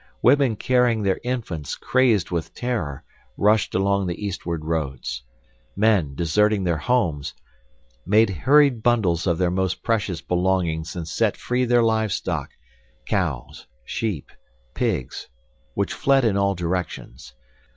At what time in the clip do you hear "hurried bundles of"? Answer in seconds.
8.31-9.37